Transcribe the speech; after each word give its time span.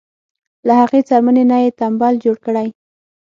له 0.67 0.73
هغې 0.81 1.01
څرمنې 1.09 1.43
نه 1.51 1.57
یې 1.63 1.69
تمبل 1.79 2.13
جوړ 2.23 2.37
کړی. 2.45 2.67